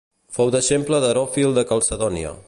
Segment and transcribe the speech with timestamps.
[0.37, 2.33] Fou deixeble d'Heròfil de Calcedònia.